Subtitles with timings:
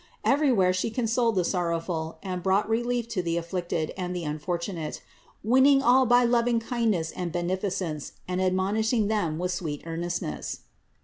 [0.25, 5.03] Everywhere She consoled the sorrowful and brought relief to the afflicted and the unfortunate,
[5.43, 10.61] win ning all by loving kindness and beneficence and admon ishing them with sweet earnestness.